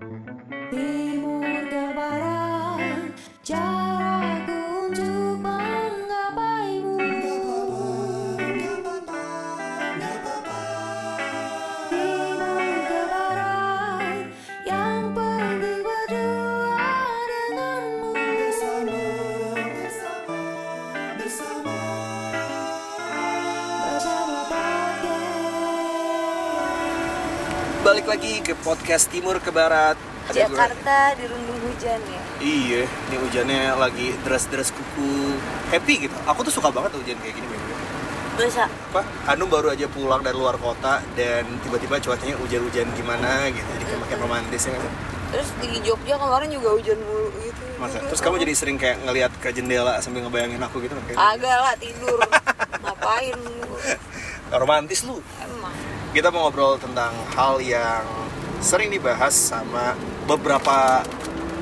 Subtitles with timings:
[0.00, 0.87] Timur
[28.18, 29.94] lagi ke podcast Timur ke Barat.
[30.26, 30.50] Ada.
[30.50, 32.22] Jakarta dirundung hujan ya.
[32.42, 35.38] Iya, ini hujannya lagi deras-deras kuku.
[35.70, 36.16] Happy gitu.
[36.26, 37.46] Aku tuh suka banget hujan kayak gini.
[38.34, 38.66] Bisa.
[38.66, 39.06] Apa?
[39.30, 43.70] Hanum baru aja pulang dari luar kota dan tiba-tiba cuacanya hujan-hujan gimana gitu.
[43.78, 44.92] Jadi kayak makin romantis ya sih?
[45.30, 47.62] Terus di Jogja kemarin juga hujan mulu gitu.
[47.78, 48.02] Masa?
[48.02, 51.74] Terus kamu jadi sering kayak ngelihat ke jendela sambil ngebayangin aku gitu kayak Agak lah
[51.78, 52.18] tidur.
[52.82, 53.38] Ngapain
[54.58, 55.22] romantis lu.
[55.38, 55.87] Emang.
[56.18, 58.02] Kita mau ngobrol tentang hal yang
[58.58, 59.94] sering dibahas sama
[60.26, 61.06] beberapa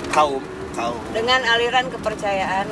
[0.09, 0.41] kaum
[0.73, 2.65] kaum Dengan aliran kepercayaan.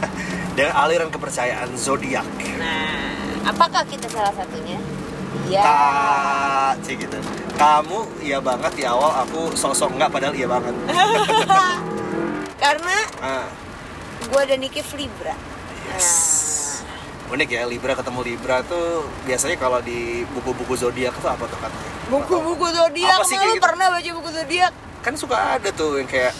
[0.56, 2.24] dan aliran kepercayaan zodiak.
[2.56, 4.80] Nah, apakah kita salah satunya?
[5.52, 5.60] Ya.
[5.60, 7.20] Kak, cik gitu.
[7.60, 10.72] Kamu iya banget di awal, aku sosok enggak padahal iya banget.
[12.64, 13.44] Karena Ah,
[14.24, 15.36] gue dan Nikif Libra.
[15.92, 16.25] yes.
[17.26, 21.90] Unik ya, Libra ketemu Libra tuh biasanya kalau di buku-buku zodiak tuh apa tuh katanya?
[22.06, 23.58] Buku-buku zodiak, Apa sih lu gitu?
[23.60, 24.72] pernah baca buku zodiak?
[25.02, 26.30] Kan suka ada tuh yang kayak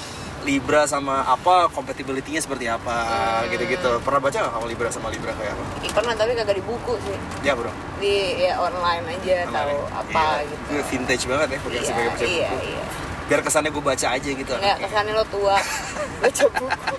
[0.42, 2.94] Libra sama apa compatibility-nya seperti apa
[3.42, 3.50] Hmm.
[3.50, 3.98] gitu-gitu.
[3.98, 5.64] Pernah baca nggak kamu Libra sama Libra kayak apa?
[5.90, 7.18] Pernah tapi kagak di buku sih.
[7.42, 7.72] Ya bro.
[7.98, 10.62] Di ya online aja tahu apa Iya, gitu.
[10.70, 12.56] itu Vintage banget ya, bukan Iya, sebagai baca iya, buku.
[12.64, 12.82] iya.
[13.26, 14.52] Biar kesannya gue baca aja gitu.
[14.54, 15.56] Enggak, kesannya lo tua
[16.22, 16.94] Baca buku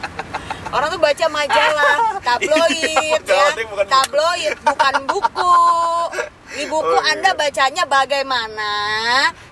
[0.69, 3.85] Orang tuh baca majalah Tabloid Majalah, ya.
[3.85, 5.55] Tabloid bukan buku
[6.49, 7.11] Di buku Oh, iya.
[7.13, 8.71] anda bacanya bagaimana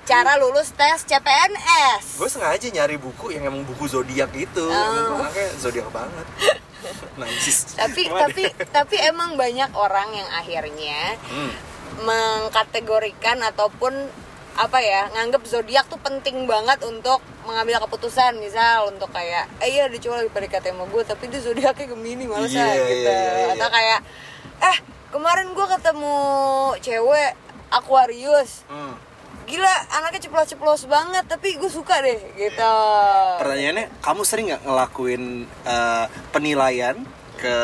[0.04, 5.18] Cara lulus tes CPNS gue sengaja nyari buku yang emang buku zodiak itu Oh.
[5.18, 6.26] makanya zodiak banget
[7.20, 8.52] najis tapi Gimana tapi deh?
[8.70, 11.52] tapi emang banyak orang yang akhirnya Hmm.
[11.98, 13.94] mengkategorikan ataupun
[14.56, 19.92] apa ya nganggap zodiak tuh penting banget untuk mengambil keputusan misal untuk kayak eh iya
[19.92, 23.20] dia cuma lagi PDKT sama gue tapi dia zodiaknya gemini malah Iya, saya gitu iya,
[23.20, 23.76] iya, atau iya.
[23.76, 24.00] kayak
[24.64, 24.78] eh
[25.12, 26.16] kemarin gue ketemu
[26.80, 27.32] cewek
[27.68, 28.96] Aquarius Hmm.
[29.46, 32.76] gila anaknya ceplos-ceplos banget tapi gue suka deh gitu
[33.38, 35.24] pertanyaannya kamu sering nggak ngelakuin
[35.68, 36.96] eh, penilaian
[37.36, 37.56] ke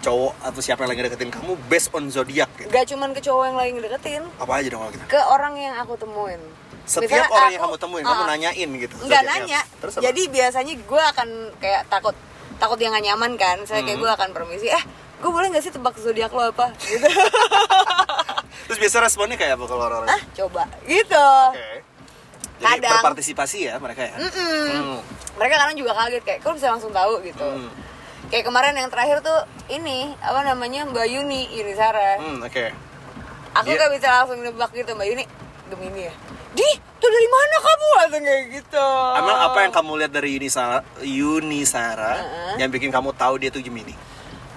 [0.00, 3.44] cowok atau siapa yang lagi deketin kamu based on zodiak gitu gak cuman ke cowok
[3.44, 6.40] yang lagi ngedeketin apa aja dong kalau gitu ke orang yang aku temuin
[6.82, 8.28] setiap Misalnya orang yang aku- kamu temuin kamu Ah.
[8.28, 9.38] nanyain gitu nggak zodiaknya.
[9.38, 10.02] nanya terus apa?
[10.02, 12.16] jadi biasanya gue akan kayak takut
[12.56, 14.02] takut dia nggak nyaman kan saya kayak Hmm.
[14.02, 14.84] gue akan permisi eh
[15.16, 17.06] gue boleh nggak sih tebak zodiak lo apa gitu
[18.66, 21.68] terus biasa responnya kayak apa kalau orang ah coba gitu oke
[22.58, 22.92] jadi Kadang.
[23.00, 24.68] berpartisipasi ya mereka ya Mm-mm.
[24.70, 24.98] Hmm.
[25.34, 27.70] mereka kadang juga kaget kayak kok bisa langsung tahu gitu Hmm.
[28.30, 32.64] Kayak kemarin yang terakhir tuh ini apa namanya Mbak Yuni Yuni Sara Hmm, oke
[33.52, 35.24] aku Dia- gak bisa langsung nebak gitu Mbak Yuni
[35.66, 36.14] Gemini ya
[36.50, 40.48] di tuh dari mana kamu langsung kayak gitu Emang apa yang kamu lihat dari Yuni
[40.48, 42.54] Sara, Yuni Sara Uh-uh.
[42.56, 43.94] yang bikin kamu tahu dia tuh Gemini?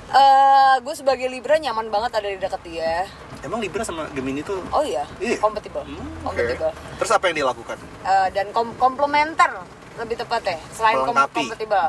[0.09, 3.09] eh gue sebagai Libra nyaman banget ada di dekat dia
[3.41, 5.35] Emang Libra sama Gemini tuh Oh iya, Iya.
[5.37, 5.83] kompatibel.
[5.83, 5.99] Hmm.
[6.23, 6.71] Kompatibel.
[6.95, 7.75] Terus apa yang dia lakukan?
[8.01, 9.51] Eh, dan kom- komplementer
[9.95, 10.57] lebih tepatnya.
[10.69, 11.39] Selain kom- Melengkapi.
[11.45, 11.85] kompatibel.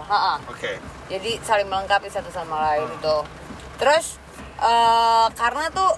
[0.47, 0.73] Oke.
[1.07, 2.97] Jadi saling melengkapi satu sama lain Hmm.
[2.97, 3.17] itu.
[3.77, 4.07] Terus
[4.57, 5.93] eh, karena tuh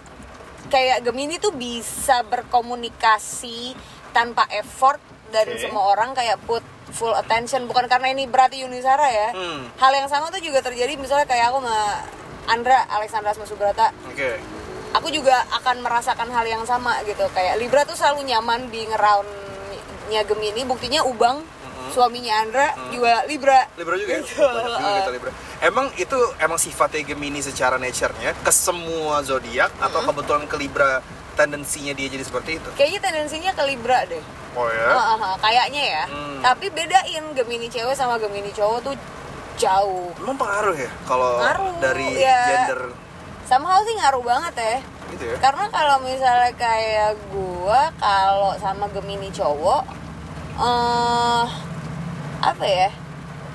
[0.67, 3.77] kayak Gemini tuh bisa berkomunikasi
[4.11, 5.61] tanpa effort dan Oke.
[5.61, 9.29] semua orang kayak put full attention bukan karena ini berarti Yunisara ya.
[9.31, 9.69] Hmm.
[9.77, 11.79] Hal yang sama tuh juga terjadi misalnya kayak aku sama
[12.47, 14.39] Andra Alexandra Asma Subrata Oke.
[14.93, 20.23] aku juga akan merasakan hal yang sama gitu kayak Libra tuh selalu nyaman di ngeroundnya
[20.23, 21.43] Gemini buktinya Ubang
[21.89, 24.21] suaminya Andra juga Libra Libra juga ya?
[24.21, 24.39] Gitu.
[24.39, 25.31] Banyak juga gitu Libra.
[25.59, 31.01] Emang itu emang sifatnya Gemini secara nature-nya ke semua zodiak atau kebetulan ke Libra
[31.35, 32.69] tendensinya dia jadi seperti itu?
[32.75, 34.89] kayaknya tendensinya ke Libra deh Oh ya?
[34.89, 36.41] Ah, ah, kayaknya ya Hmm.
[36.41, 38.95] tapi bedain Gemini cewek sama Gemini cowok tuh
[39.55, 41.37] jauh Emang pengaruh ya kalau
[41.77, 42.41] dari ya.
[42.65, 42.89] gender
[43.43, 44.77] somehow sih ngaruh banget ya
[45.09, 45.37] gitu ya?
[45.39, 49.85] karena kalau misalnya kayak gua kalau sama Gemini cowok
[50.57, 51.45] eh
[52.39, 52.89] apa ya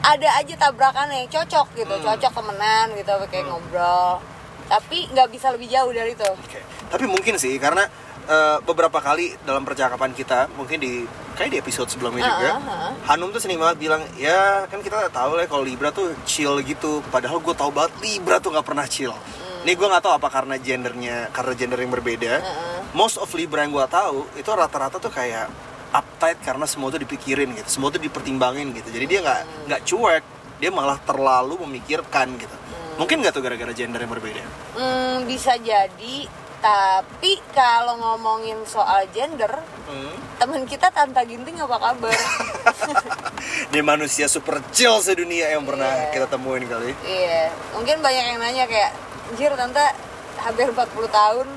[0.02, 2.04] ada aja tabrakannya cocok gitu Hmm.
[2.04, 4.18] cocok temenan gitu kayak ngobrol
[4.66, 6.60] tapi nggak bisa lebih jauh dari itu Oke.
[6.88, 7.88] Tapi mungkin sih karena
[8.24, 12.84] eh, beberapa kali dalam percakapan kita mungkin di kayak di episode sebelumnya juga Ah, ah,
[12.88, 12.94] ah.
[13.08, 17.04] Hanum tuh sering banget bilang ya kan kita tahu lah kalau Libra tuh chill gitu
[17.08, 19.62] padahal gue tahu banget Libra tuh nggak pernah chill Hmm.
[19.62, 22.80] Ini gue nggak tahu apa karena gendernya karena gender yang berbeda Heeh.
[22.92, 25.46] most of Libra yang gue tahu itu rata-rata tuh kayak
[25.92, 28.90] uptight karena semua itu dipikirin gitu semua itu dipertimbangin gitu.
[28.90, 30.24] Jadi dia nggak nggak cuek
[30.58, 32.56] dia malah terlalu memikirkan gitu.
[32.96, 34.42] Mungkin nggak tuh gara-gara gender yang berbeda?
[34.74, 36.18] Hmm, bisa jadi
[36.62, 39.50] tapi kalau ngomongin soal gender
[39.82, 40.14] Hmm.
[40.38, 42.14] teman kita Tanta Ginting apa kabar?
[43.74, 46.14] Dia manusia super chill sedunia yang pernah Iya.
[46.14, 46.94] kita temuin kali.
[47.02, 48.92] Iya mungkin banyak yang nanya kayak
[49.28, 49.92] anjir Tanta
[50.40, 51.48] hampir 40 tahun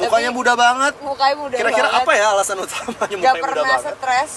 [0.00, 0.94] mukanya muda banget.
[0.98, 2.00] Mukanya muda kira-kira banget.
[2.00, 3.94] apa ya alasan utamanya Gak mukanya muda pernah banget?
[3.94, 4.30] stres.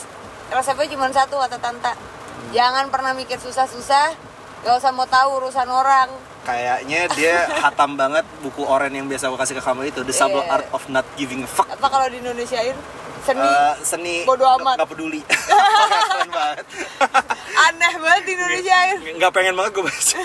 [0.49, 1.93] Resepnya cuma satu kata Tanta.
[2.51, 4.07] Jangan pernah mikir susah-susah.
[4.61, 6.09] Gak usah mau tahu urusan orang.
[6.41, 10.41] Kayaknya dia hatam banget buku oren yang biasa gue kasih ke kamu itu The Subtle
[10.41, 10.53] Iya.
[10.55, 11.69] Art of Not Giving a Fuck.
[11.69, 12.73] Apa kalau di Indonesiain
[13.21, 13.37] seni?
[13.39, 14.15] Eh, seni.
[14.23, 14.75] Bodo amat.
[14.75, 15.21] nggak peduli.
[16.09, 16.65] Keren banget.
[17.61, 20.17] Aneh banget di Indonesiain nggak pengen banget gue baca.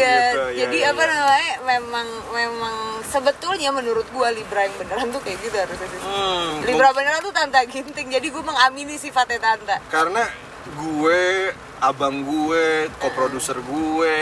[0.00, 1.10] Iya, Gitu, iya, jadi iya, apa iya.
[1.10, 1.54] namanya?
[1.62, 2.74] Memang memang
[3.04, 5.86] sebetulnya menurut gua Libra yang beneran tuh kayak gitu harusnya.
[5.86, 6.00] sih.
[6.00, 8.08] Hmm, Libra beneran tuh Tanta Ginting.
[8.08, 9.76] Jadi gua mengamini sifatnya Tanta.
[9.86, 10.24] karena
[10.70, 11.50] gue
[11.80, 12.64] abang gue
[12.94, 14.16] co-producer gue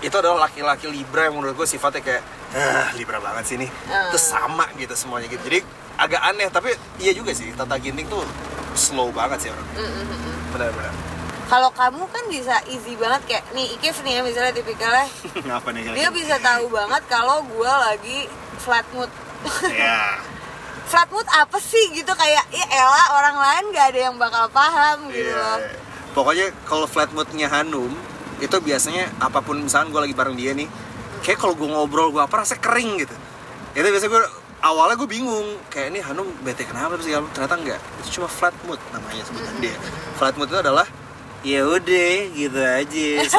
[0.00, 4.10] itu adalah laki-laki Libra yang menurut gue sifatnya kayak ah Libra banget sih nih Ah.
[4.10, 5.62] terus sama gitu semuanya gitu jadi
[5.96, 8.26] agak aneh tapi iya juga sih Tata Ginting tuh
[8.74, 9.64] slow banget sih orang
[10.50, 10.92] benar-benar
[11.48, 15.08] Kalau kamu kan bisa easy banget kayak nih Ikif nih ya misalnya tipikalnya
[15.48, 18.28] ngapa nih dia bisa tahu banget kalau gua lagi
[18.58, 19.08] flat mood.
[19.70, 20.20] ya
[20.90, 25.08] flat mood apa sih gitu kayak ya elah orang lain gak ada yang bakal paham
[25.08, 25.36] gitu Iya.
[25.36, 25.58] loh.
[26.12, 27.92] Pokoknya kalau flat moodnya Hanum
[28.38, 30.68] itu biasanya apa pun misalnya gue lagi bareng dia nih,
[31.20, 33.14] kayak kalau gue ngobrol gue apa rasanya kering gitu.
[33.72, 34.22] Itu biasanya gue
[34.60, 38.80] awalnya gue bingung kayak ini Hanum bete kenapa sih ternyata enggak itu cuma flat mood
[38.90, 39.76] namanya sebutan dia
[40.18, 40.82] flat mood itu adalah
[41.40, 43.38] ya udah gitu aja aja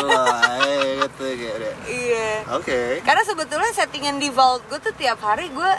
[1.04, 1.74] gitu kayak udah.
[1.86, 2.30] Iya.
[2.56, 5.72] oke Karena sebetulnya settingan di vault gue tuh tiap hari gue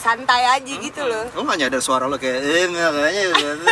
[0.00, 1.28] santai aja gitu loh.
[1.36, 3.22] lo gak nyadar suara lo kayak eh nggak kayaknya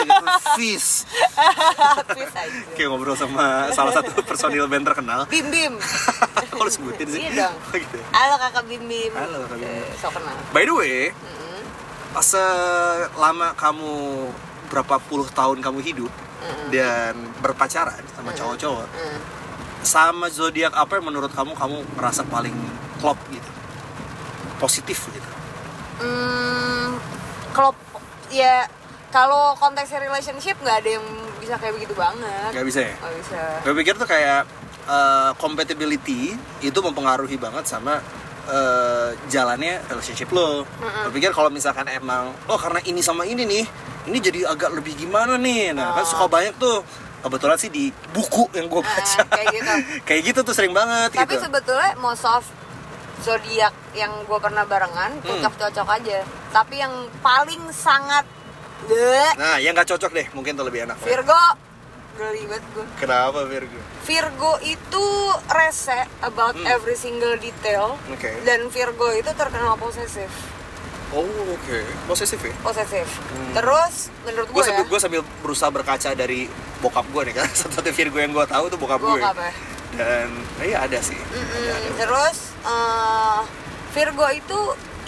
[0.04, 0.24] gitu
[0.60, 1.08] fish
[2.12, 2.60] Please aja.
[2.76, 5.80] kayak ngobrol sama salah satu personil band terkenal Bim Bim.
[6.60, 7.22] Lu sebutin sih?
[7.24, 7.56] Iya dong.
[7.72, 7.96] Gitu.
[8.12, 9.12] Halo kakak Bim Bim.
[9.14, 9.88] Halo, Kakak Bim Bim.
[9.88, 10.36] Eh, So kenal.
[10.52, 11.16] By the way,
[12.18, 13.92] selama kamu
[14.68, 16.12] berapa puluh tahun kamu hidup
[16.72, 18.88] dan berpacaran sama cowok-cowok,
[19.82, 22.54] sama zodiak apa yang menurut kamu kamu merasa paling
[23.00, 23.50] klop gitu,
[24.58, 25.30] positif gitu?
[25.98, 26.98] Hmm,
[27.50, 27.72] kalau
[28.30, 28.68] ya
[29.08, 31.06] kalau konteksnya relationship nggak ada yang
[31.40, 32.50] bisa kayak begitu banget.
[32.52, 32.94] Gak bisa ya?
[33.00, 33.40] Nggak bisa.
[33.64, 34.44] Gue pikir tuh kayak
[34.84, 38.04] uh, compatibility itu mempengaruhi banget sama
[38.48, 40.64] uh, jalannya relationship lo.
[41.12, 43.64] Pikir kalau misalkan emang oh karena ini sama ini nih,
[44.08, 45.72] ini jadi agak lebih gimana nih.
[45.72, 46.80] Nah kan suka banyak tuh.
[47.18, 49.20] Kebetulan sih di buku yang gue baca.
[49.20, 49.72] Ah, kayak gitu.
[50.08, 51.50] kayak gitu tuh sering banget Tapi gitu.
[51.50, 52.46] sebetulnya most of
[53.18, 55.26] zodiak yang gue pernah barengan Hmm.
[55.26, 56.22] cocok-cocok aja.
[56.54, 58.22] Tapi yang paling sangat
[59.36, 60.96] Nah, yang nggak cocok deh, mungkin tuh lebih enak.
[61.02, 61.67] Virgo geli
[62.18, 62.86] banget gue.
[62.96, 63.78] Kenapa Virgo?
[64.02, 65.06] Virgo itu
[65.48, 66.66] rese about Hmm.
[66.66, 68.42] every single detail Oke.
[68.42, 70.26] dan Virgo itu terkenal posesif
[71.08, 71.78] Oh, oke.
[72.04, 72.52] Posesif ya?
[72.60, 73.08] posesif
[73.50, 76.44] terus menurut Gue gue sambil, ya gua sambil berusaha berkaca dari
[76.78, 77.48] bokap gue nih kan.
[77.58, 79.24] Satu-satu Virgo yang gue tahu tuh bokap gue gue.
[79.24, 79.48] apa
[79.90, 80.28] Dan,
[80.60, 81.16] iya ada sih.
[81.16, 81.96] Mm-mm.
[81.96, 83.40] terus eh,
[83.90, 84.58] Virgo itu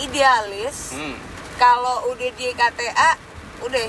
[0.01, 1.21] idealis Hmm,
[1.57, 3.11] kalau udah di KTA
[3.61, 3.87] udah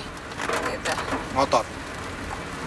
[0.67, 0.93] gitu
[1.31, 1.63] ngotot.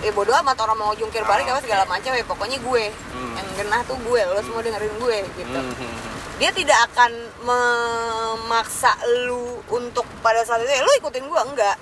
[0.04, 3.34] Eh bodo amat orang mau jungkir balik apa segala macam ya pokoknya gue Hmm.
[3.34, 6.14] yang genah tuh gue lo semua dengerin gue gitu Hmm, hmm, hmm.
[6.36, 11.76] dia tidak akan memaksa lu untuk pada saat itu ya lu ikutin gua enggak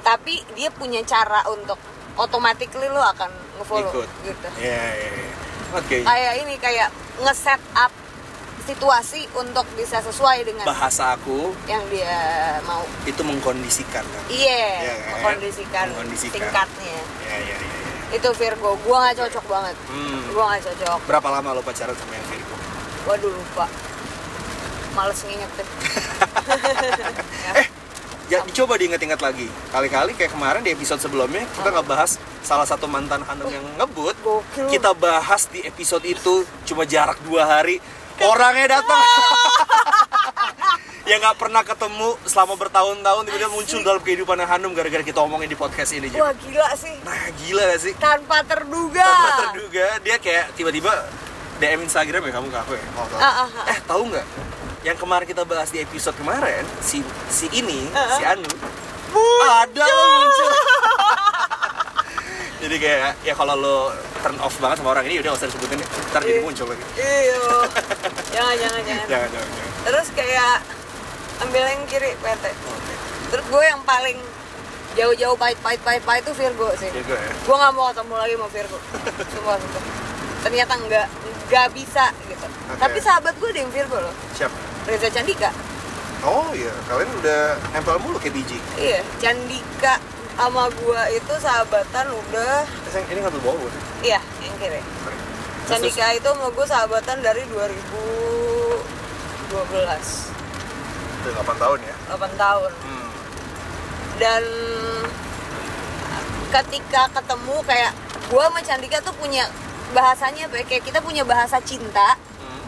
[0.00, 1.76] tapi dia punya cara untuk
[2.14, 3.28] automatically lu akan
[3.58, 4.08] ngefollow Ikut.
[4.24, 5.30] gitu Iya, iya, iya.
[5.70, 5.96] Oke.
[6.00, 7.92] kayak ini kayak nge-set up
[8.60, 12.12] situasi untuk bisa sesuai dengan Bahasa aku yang dia
[12.62, 14.24] mau itu mengkondisikan kan.
[14.28, 15.08] iya Iya, kan?
[15.10, 16.34] mengkondisikan, Mengkondisikan.
[16.36, 17.56] tingkatnya Iya, iya, iya.
[17.60, 18.16] iya.
[18.16, 20.20] itu Virgo gua nggak cocok banget Hmm.
[20.32, 22.54] gua nggak cocok Berapa lama lo pacaran sama yang Virgo?
[23.04, 23.66] waduh lupa
[24.92, 25.68] males nginget deh
[27.54, 27.66] Eh,
[28.28, 29.48] ya dicoba diinget-inget lagi.
[29.68, 32.10] Kali-kali kayak kemarin di episode sebelumnya kita ngebahas
[32.42, 34.12] salah satu mantan Hanum yang ngebut.
[34.20, 34.68] Gokil.
[34.68, 37.80] Kita bahas di episode itu cuma jarak dua hari.
[38.18, 39.00] Orangnya datang.
[41.08, 45.56] Ya nggak pernah ketemu selama bertahun-tahun tiba-tiba muncul dalam kehidupan Hanum gara-gara kita omongin di
[45.56, 46.20] podcast ini Jam.
[46.20, 47.92] wah gila sih Nah gila gak sih?
[47.96, 50.92] tanpa terduga Tanpa terduga dia kayak tiba-tiba
[51.58, 52.84] DM Instagram ya kamu ke aku ya?
[52.94, 53.18] Oh, tahu.
[53.18, 53.64] Ah, ah, ah.
[53.66, 54.26] Eh tahu nggak?
[54.84, 58.46] Yang kemarin kita bahas di episode kemarin si si ini Ah, si Anu
[59.40, 60.50] ada lo muncul.
[62.62, 63.76] Jadi kayak ya kalau lo
[64.18, 65.78] turn off banget sama orang ini udah gak usah disebutin.
[66.10, 66.84] Ntar jadi muncul lagi.
[66.94, 67.38] iya
[68.34, 69.28] jangan jangan Jangan jangan.
[69.30, 69.48] jangan.
[69.82, 70.54] terus kayak
[71.44, 72.44] ambil yang kiri PT.
[73.28, 74.18] Terus gue yang paling
[74.98, 76.90] jauh-jauh pahit pahit pahit pahit tuh Virgo sih.
[76.90, 77.30] Virgo ya?
[77.44, 78.78] Gue nggak mau ketemu lagi sama Virgo.
[79.34, 79.82] Sumpah sumpah
[80.38, 81.06] ternyata nggak
[81.50, 82.46] nggak bisa gitu.
[82.78, 84.14] Tapi sahabat gue ada yang Virgo loh.
[84.34, 84.52] Siap
[84.86, 85.50] Reza Candika.
[86.26, 86.72] Oh iya.
[86.90, 88.58] Kalian udah nempel mulu kayak biji.
[88.78, 90.02] Iya Candika
[90.38, 92.62] sama gue itu sahabatan udah.
[92.94, 93.82] Ini ngambil bawah bukan?
[94.06, 94.78] iya yang kiri.
[94.78, 95.18] Sorry.
[95.68, 97.78] Candika itu sama gue sahabatan dari 2012
[99.48, 100.08] terus,
[101.28, 101.94] udah 8 tahun ya?
[102.10, 102.72] 8 tahun.
[102.72, 103.06] Hmm.
[104.18, 104.42] dan
[106.48, 107.92] ketika ketemu kayak
[108.26, 109.46] gue sama Candika tuh punya
[109.90, 112.62] bahasanya apa ya, kayak kita punya bahasa cinta Hmm.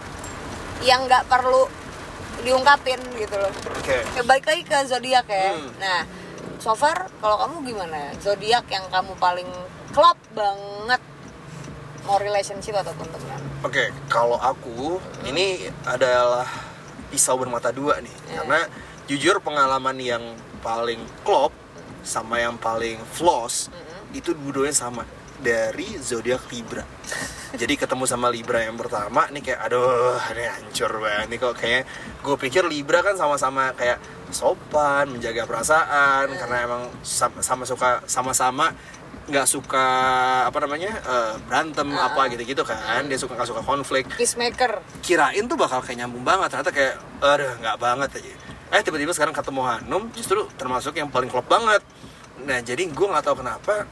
[0.80, 1.66] yang nggak perlu
[2.40, 3.52] diungkapin gitu loh.
[3.74, 4.00] Oke.
[4.16, 5.52] Ya, balik lagi ke zodiak ya.
[5.52, 5.68] Hmm.
[5.76, 6.00] nah
[6.56, 8.12] so far kalau kamu gimana?
[8.18, 9.48] Zodiak yang kamu paling
[9.90, 11.00] klop banget
[12.00, 16.48] mau relationship ataupun teman Oke, kalau aku ini adalah
[17.10, 18.40] pisau bermata dua nih, Ya.
[18.40, 18.60] karena
[19.04, 20.22] jujur pengalaman yang
[20.60, 21.50] paling klop
[22.00, 23.68] sama yang paling floss
[24.10, 25.02] itu dua-duanya sama.
[25.40, 26.84] Dari zodiak Libra.
[27.60, 31.54] Jadi ketemu sama Libra yang pertama nih kayak aduh ini hancur banget nih kok.
[31.56, 31.82] Kayak
[32.20, 33.96] gue pikir Libra kan sama-sama kayak
[34.28, 38.70] sopan menjaga perasaan karena emang sam- sama suka sama-sama
[39.28, 39.86] nggak suka
[40.48, 43.04] apa namanya eh, berantem apa gitu-gitu kan.
[43.06, 44.08] Dia suka nggak suka konflik.
[44.16, 44.80] Peacemaker.
[45.04, 46.48] Kirain tuh bakal kayak nyambung banget.
[46.54, 48.32] Ternyata kayak aduh nggak banget aja.
[48.70, 51.82] Eh tiba-tiba sekarang ketemu Hanum justru termasuk yang paling klop banget.
[52.46, 53.84] Nah jadi gue nggak tahu kenapa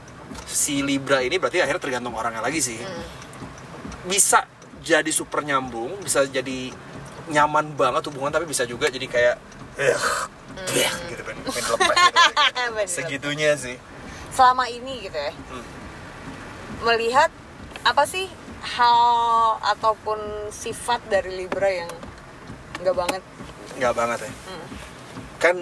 [0.49, 2.79] si Libra ini berarti akhirnya tergantung orangnya lagi sih.
[4.09, 4.47] Bisa
[4.79, 6.73] jadi super nyambung bisa jadi
[7.29, 9.37] nyaman banget hubungan tapi bisa juga jadi kayak
[9.77, 9.99] eh
[11.13, 11.73] gitu kan gitu.
[11.77, 12.89] Bener.
[12.89, 13.77] segitunya sih
[14.39, 15.35] selama ini gitu ya.
[15.51, 15.67] Hmm.
[16.87, 17.27] melihat
[17.83, 18.31] apa sih
[18.63, 19.03] hal
[19.75, 21.91] ataupun sifat dari Libra yang
[22.79, 23.23] nggak banget?
[23.83, 24.31] Nggak banget ya.
[24.31, 24.67] Hmm.
[25.43, 25.57] kan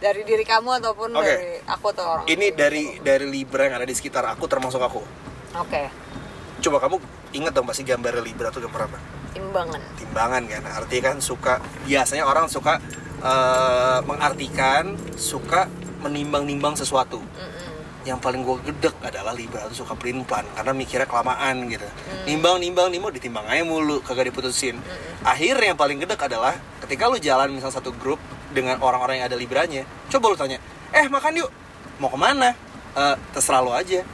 [0.00, 1.24] dari diri kamu ataupun Oke.
[1.28, 5.04] dari aku atau orang ini dari dari Libra yang ada di sekitar aku termasuk aku.
[5.60, 5.92] Oke.
[6.64, 6.96] Coba kamu
[7.36, 8.98] inget dong pasti gambar Libra tuh gambar apa?
[9.36, 9.80] Timbangan.
[10.00, 12.80] Timbangan kan artinya kan suka biasanya orang suka
[13.20, 15.68] eh, mengartikan suka
[16.00, 17.20] menimbang-nimbang sesuatu
[18.04, 21.88] yang paling gue gedek adalah Libra tuh suka pelin plan karena mikirnya kelamaan gitu.
[22.28, 24.76] Nimbang nimbang nimbang ditimbang aja mulu kagak diputusin.
[25.24, 26.52] Akhirnya yang paling gedek adalah
[26.84, 28.20] ketika lu jalan misal satu grup
[28.52, 30.60] dengan orang-orang yang ada Libranya coba lu tanya
[30.92, 31.50] eh makan yuk.
[31.96, 32.52] Mau ke mana?
[32.94, 34.04] "Eh, terserah lu aja.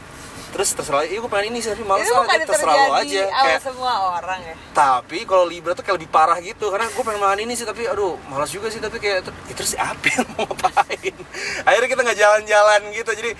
[0.50, 3.42] Terus terserah iya gue pengen ini sih itu bukan aja terserah lu terjadi aja.
[3.47, 4.54] kayak semua orang ya?
[4.75, 7.87] Tapi kalau Libra tuh kayak lebih parah gitu karena gue pengen makan ini sih tapi
[7.87, 11.14] aduh malas juga sih tapi kayak "Ter- ya, terus apa mau ngapain?
[11.70, 13.30] Akhirnya kita nggak jalan-jalan gitu jadi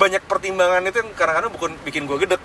[0.00, 2.40] banyak pertimbangan itu yang kadang-kadang bukan bikin gue gedek.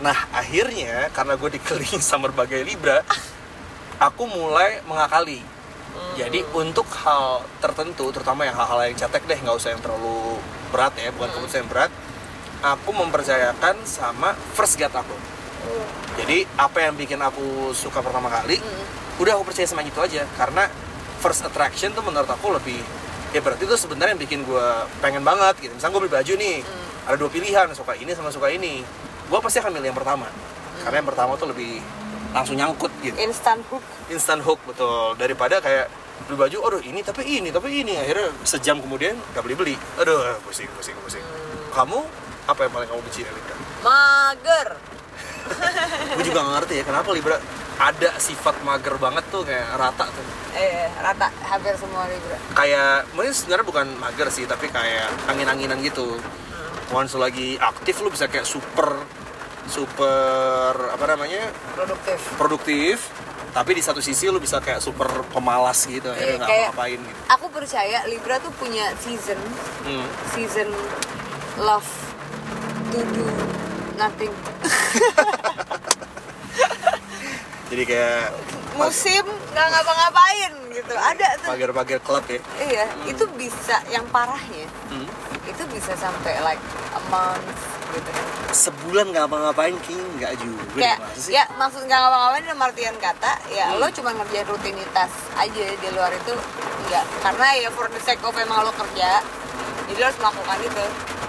[0.00, 3.04] Nah akhirnya karena gue dikelilingi sama berbagai Libra
[4.00, 5.44] aku mulai mengakali.
[6.16, 10.40] Jadi untuk hal tertentu terutama yang hal-hal yang cetek deh nggak usah yang terlalu
[10.74, 11.92] berat ya bukan keputusan yang berat
[12.64, 15.14] aku mempercayakan sama first gut aku.
[16.18, 18.58] Jadi apa yang bikin aku suka pertama kali
[19.20, 20.24] udah aku percaya sama gitu aja.
[20.34, 20.66] Karena
[21.20, 22.80] first attraction tuh menurut aku lebih
[23.30, 24.66] ya berarti itu sebenarnya yang bikin gue
[24.98, 25.72] pengen banget gitu.
[25.78, 26.56] Misalnya gue beli baju nih
[27.04, 28.80] ada dua pilihan suka ini sama suka ini.
[29.28, 30.28] Gue pasti akan milih yang pertama.
[30.84, 31.80] Karena yang pertama tuh lebih
[32.34, 33.16] langsung nyangkut gitu.
[33.20, 33.84] Instant hook.
[34.10, 35.16] Instant hook betul.
[35.16, 35.88] Daripada kayak
[36.24, 37.96] beli baju aduh ini tapi ini tapi ini.
[37.96, 41.24] Akhirnya sejam kemudian gak beli beli aduh pusing pusing pusing.
[41.72, 42.00] Kamu
[42.44, 44.68] apa yang paling kamu benci dari Libra mager.
[46.16, 47.36] Gue juga gak ngerti ya kenapa Libra
[47.74, 50.26] ada sifat mager banget tuh kayak rata tuh.
[50.54, 52.36] Eh rata hampir semua Libra.
[52.52, 56.20] Kayak mungkin sebenarnya bukan mager sih tapi kayak angin-anginan gitu
[56.94, 58.94] once lu lagi aktif lu bisa kayak super
[59.66, 61.50] super apa namanya?
[61.74, 62.18] Produktif.
[62.36, 62.96] Produktif.
[63.50, 67.20] Tapi di satu sisi lu bisa kayak super pemalas gitu Iya, akhirnya nggak ngapain gitu.
[67.30, 69.38] aku percaya Libra tuh punya season.
[69.82, 70.06] Hmm.
[70.30, 70.70] season
[71.56, 71.86] love
[72.90, 73.26] to do
[73.94, 74.30] nothing.
[77.70, 78.30] Jadi kayak
[78.74, 80.94] musim nggak ngapa-ngapain gitu.
[80.94, 81.48] Ada tuh.
[81.54, 82.40] Pagar-pagar klub ya?
[82.60, 84.66] Iya itu bisa yang parahnya.
[84.90, 85.03] Hmm.
[85.54, 86.62] Itu bisa sampai like
[86.98, 87.46] a month
[87.94, 88.10] gitu.
[88.50, 91.30] Sebulan nggak apa-ngapain kayaknya nggak juga kayak sih?
[91.38, 96.10] ya maksud nggak ngapa-ngapain dalam artian kata ya lo cuma ngerjain rutinitas aja di luar
[96.10, 96.34] itu
[96.84, 99.22] enggak karena ya for the sake of emang lo kerja
[99.86, 100.84] jadi lo harus melakukan itu.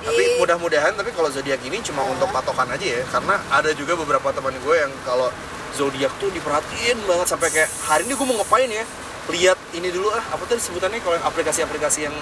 [0.05, 4.29] Tapi mudah-mudahan tapi kalau zodiak ini cuma untuk patokan aja ya karena ada juga beberapa
[4.34, 5.29] teman gue yang kalau
[5.74, 8.86] zodiak tuh diperhatiin banget sampai kayak hari ini gue mau ngapain ya
[9.34, 11.01] lihat ini dulu ah apa tadi sebutannya?
[11.01, 12.15] Kalau aplikasi-aplikasi yang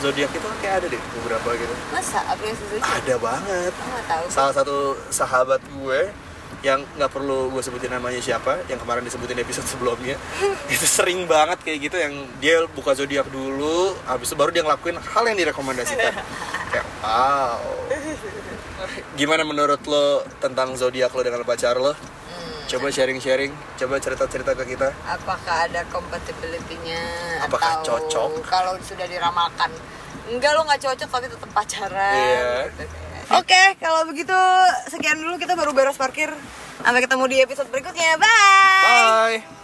[0.00, 1.74] zodiak itu kayak ada deh beberapa gitu.
[1.92, 3.72] Masa aplikasi itu ada banget.
[3.72, 4.24] Nggak tahu.
[4.28, 4.76] Salah satu
[5.08, 6.00] sahabat gue
[6.60, 10.20] yang nggak perlu gue sebutin namanya siapa yang kemarin disebutin di episode sebelumnya
[10.74, 15.00] itu sering banget kayak gitu yang dia buka zodiak dulu habis itu baru dia ngelakuin
[15.00, 16.12] hal yang direkomendasikan.
[16.68, 17.56] Kayak wow.
[19.18, 21.96] Gimana menurut lo tentang zodiak lo dengan pacar lo
[22.70, 27.02] coba sharing-sharing coba cerita-cerita ke kita apakah ada compatibility-nya
[27.42, 28.46] Apakah atau cocok?
[28.46, 29.74] kalau sudah diramalkan
[30.30, 32.70] enggak lo nggak cocok tapi tetap pacaran Iya.
[32.70, 32.96] gitu.
[33.30, 34.34] Oke, kalau begitu
[34.90, 36.34] sekian dulu kita baru beres parkir.
[36.82, 38.18] Sampai ketemu di episode berikutnya.
[38.18, 39.38] Bye.
[39.38, 39.59] bye